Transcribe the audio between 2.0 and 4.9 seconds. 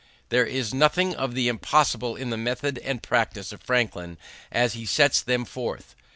in the method and practice of Franklin as he